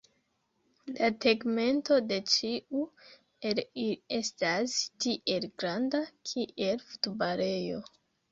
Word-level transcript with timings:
La 0.93 1.09
tegmento 1.25 1.97
de 2.11 2.17
ĉiu 2.35 2.81
el 3.49 3.61
ili 3.83 3.99
estas 4.19 4.79
tiel 5.05 5.45
granda 5.65 6.03
kiel 6.31 6.83
futbalejo. 6.89 7.85